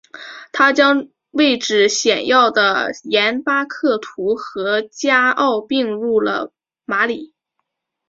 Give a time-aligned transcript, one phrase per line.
[0.51, 6.51] 他将位置显要的廷巴克图和加奥并入了
[6.85, 7.35] 马里。